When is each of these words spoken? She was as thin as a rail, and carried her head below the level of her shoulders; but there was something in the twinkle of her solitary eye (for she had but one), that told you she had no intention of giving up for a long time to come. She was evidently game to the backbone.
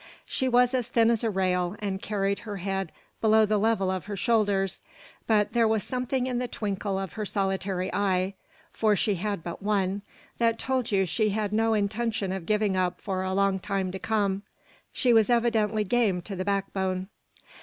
She 0.25 0.49
was 0.49 0.73
as 0.73 0.87
thin 0.87 1.11
as 1.11 1.23
a 1.23 1.29
rail, 1.29 1.75
and 1.77 2.01
carried 2.01 2.39
her 2.39 2.57
head 2.57 2.91
below 3.21 3.45
the 3.45 3.59
level 3.59 3.91
of 3.91 4.05
her 4.05 4.15
shoulders; 4.15 4.81
but 5.27 5.53
there 5.53 5.67
was 5.67 5.83
something 5.83 6.25
in 6.25 6.39
the 6.39 6.47
twinkle 6.47 6.97
of 6.97 7.13
her 7.13 7.23
solitary 7.23 7.93
eye 7.93 8.33
(for 8.71 8.95
she 8.95 9.13
had 9.13 9.43
but 9.43 9.61
one), 9.61 10.01
that 10.39 10.57
told 10.57 10.91
you 10.91 11.05
she 11.05 11.29
had 11.29 11.53
no 11.53 11.75
intention 11.75 12.31
of 12.31 12.47
giving 12.47 12.75
up 12.75 12.99
for 12.99 13.21
a 13.21 13.31
long 13.35 13.59
time 13.59 13.91
to 13.91 13.99
come. 13.99 14.41
She 14.91 15.13
was 15.13 15.29
evidently 15.29 15.83
game 15.83 16.23
to 16.23 16.35
the 16.35 16.45
backbone. 16.45 17.07